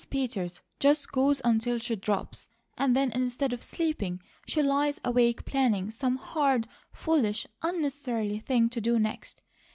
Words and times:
Peters 0.09 0.61
just 0.79 1.11
goes 1.11 1.43
until 1.45 1.77
she 1.77 1.95
drops, 1.95 2.47
and 2.75 2.95
then 2.95 3.11
instead 3.11 3.53
of 3.53 3.61
sleeping, 3.61 4.19
she 4.47 4.63
lies 4.63 4.99
awake 5.05 5.45
planning 5.45 5.91
some 5.91 6.15
hard, 6.17 6.67
foolish, 6.91 7.45
unnecessary 7.61 8.39
thing 8.39 8.67
to 8.67 8.81
do 8.81 8.97
next. 8.97 9.43